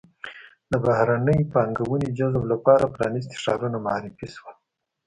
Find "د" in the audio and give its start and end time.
0.71-0.73